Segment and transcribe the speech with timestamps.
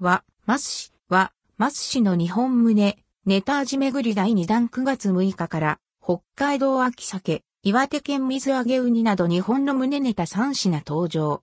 [0.00, 11.42] は、マス市は、マス市の日本胸、ネタ味巡り第2弾9月6日から、北海道秋鮭、岩手県水揚げウニなど日本の胸ネタ3品登場。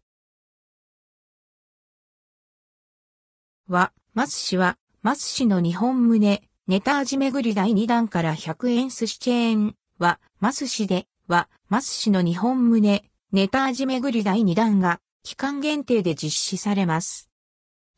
[3.67, 13.03] は、マス市は、マス市の日本胸、ネタ味巡り第2弾から100円寿司チェーンは、マス市で、は、マス市の日本胸、
[13.33, 17.29] ネタ味巡り第2弾が、期間限定で実施されます。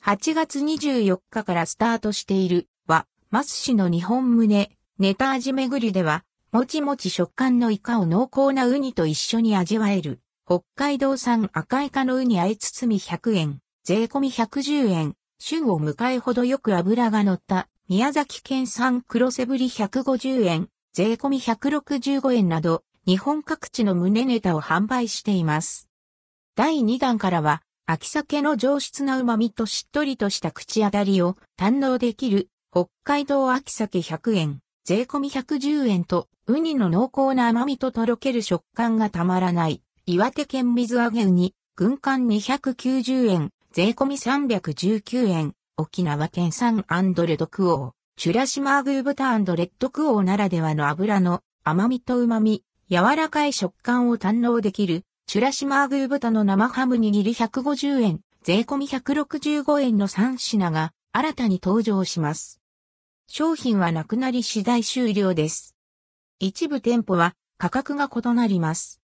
[0.07, 25.89] 8月24日からスタートしている、は、マス市の日本胸、ネタ味巡りでは、もちもち食感のイカを濃厚なウニと一緒に味わえる、北海道産赤イカのウニあえ包み100円、税込み110円、旬を迎えほどよく脂が乗った宮崎県産黒背ぶり150円、税込み165円など、日本各地の胸ネタを販売しています。
[26.55, 46.83] 第2弾からは、秋鮭の上質な旨味としっとりとした口当たりを堪能できる北海道秋鮭100円、税込み110円と、ウニの濃厚な甘みととろける食感がたまらない、岩手県水揚げウニ、軍艦290円、税込み319円、沖縄県産
[47.25, 62.61] レドクオー、チュラシマーグー豚レッドクオーならではの油の甘みと旨み、柔らかい食感を堪能できる、チュラシマーグー豚の生ハム握り150円、税込み165円の3品が新たに登場します。
[63.27, 65.75] 商品はなくなり次第終了です。
[66.39, 69.01] 一部店舗は価格が異なります。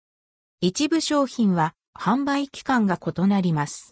[0.59, 3.89] 一部商品は販売期間が異なります。